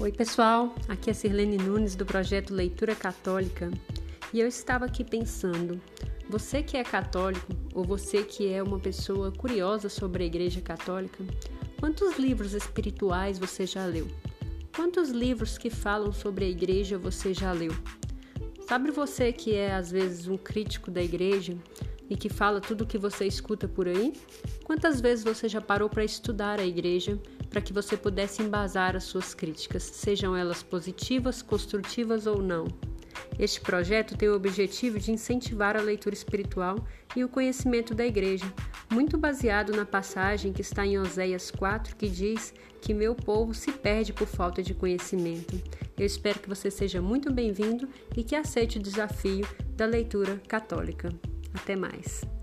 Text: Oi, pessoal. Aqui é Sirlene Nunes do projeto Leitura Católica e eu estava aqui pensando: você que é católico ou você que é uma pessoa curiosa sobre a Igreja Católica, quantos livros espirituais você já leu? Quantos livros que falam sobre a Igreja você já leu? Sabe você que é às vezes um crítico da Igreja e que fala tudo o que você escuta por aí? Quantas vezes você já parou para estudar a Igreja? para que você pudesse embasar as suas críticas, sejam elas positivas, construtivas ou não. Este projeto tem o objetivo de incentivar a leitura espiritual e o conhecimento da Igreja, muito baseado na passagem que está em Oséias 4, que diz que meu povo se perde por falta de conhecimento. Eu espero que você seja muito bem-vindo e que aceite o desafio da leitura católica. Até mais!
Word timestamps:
Oi, 0.00 0.12
pessoal. 0.12 0.76
Aqui 0.86 1.10
é 1.10 1.12
Sirlene 1.12 1.56
Nunes 1.56 1.96
do 1.96 2.06
projeto 2.06 2.54
Leitura 2.54 2.94
Católica 2.94 3.68
e 4.32 4.38
eu 4.38 4.46
estava 4.46 4.84
aqui 4.84 5.02
pensando: 5.02 5.80
você 6.30 6.62
que 6.62 6.76
é 6.76 6.84
católico 6.84 7.52
ou 7.74 7.82
você 7.82 8.22
que 8.22 8.46
é 8.46 8.62
uma 8.62 8.78
pessoa 8.78 9.32
curiosa 9.32 9.88
sobre 9.88 10.22
a 10.22 10.26
Igreja 10.26 10.60
Católica, 10.60 11.24
quantos 11.80 12.16
livros 12.16 12.54
espirituais 12.54 13.40
você 13.40 13.66
já 13.66 13.84
leu? 13.86 14.06
Quantos 14.72 15.10
livros 15.10 15.58
que 15.58 15.68
falam 15.68 16.12
sobre 16.12 16.44
a 16.44 16.48
Igreja 16.48 16.96
você 16.96 17.34
já 17.34 17.50
leu? 17.50 17.72
Sabe 18.68 18.92
você 18.92 19.32
que 19.32 19.52
é 19.52 19.74
às 19.74 19.90
vezes 19.90 20.28
um 20.28 20.36
crítico 20.36 20.92
da 20.92 21.02
Igreja 21.02 21.58
e 22.08 22.16
que 22.16 22.28
fala 22.28 22.60
tudo 22.60 22.84
o 22.84 22.86
que 22.86 22.98
você 22.98 23.26
escuta 23.26 23.68
por 23.68 23.86
aí? 23.86 24.12
Quantas 24.64 25.00
vezes 25.00 25.24
você 25.24 25.48
já 25.48 25.60
parou 25.60 25.88
para 25.88 26.04
estudar 26.04 26.60
a 26.60 26.66
Igreja? 26.66 27.18
para 27.48 27.60
que 27.60 27.72
você 27.72 27.96
pudesse 27.96 28.42
embasar 28.42 28.96
as 28.96 29.04
suas 29.04 29.34
críticas, 29.34 29.82
sejam 29.82 30.36
elas 30.36 30.62
positivas, 30.62 31.42
construtivas 31.42 32.26
ou 32.26 32.42
não. 32.42 32.66
Este 33.38 33.60
projeto 33.60 34.16
tem 34.16 34.28
o 34.28 34.36
objetivo 34.36 34.98
de 34.98 35.10
incentivar 35.10 35.76
a 35.76 35.82
leitura 35.82 36.14
espiritual 36.14 36.76
e 37.16 37.24
o 37.24 37.28
conhecimento 37.28 37.94
da 37.94 38.06
Igreja, 38.06 38.52
muito 38.90 39.16
baseado 39.16 39.74
na 39.74 39.84
passagem 39.84 40.52
que 40.52 40.60
está 40.60 40.86
em 40.86 40.98
Oséias 40.98 41.50
4, 41.50 41.96
que 41.96 42.08
diz 42.08 42.54
que 42.80 42.94
meu 42.94 43.14
povo 43.14 43.54
se 43.54 43.72
perde 43.72 44.12
por 44.12 44.26
falta 44.26 44.62
de 44.62 44.74
conhecimento. 44.74 45.60
Eu 45.96 46.06
espero 46.06 46.38
que 46.38 46.48
você 46.48 46.70
seja 46.70 47.02
muito 47.02 47.32
bem-vindo 47.32 47.88
e 48.16 48.22
que 48.22 48.36
aceite 48.36 48.78
o 48.78 48.82
desafio 48.82 49.46
da 49.74 49.84
leitura 49.84 50.40
católica. 50.46 51.08
Até 51.54 51.76
mais! 51.76 52.37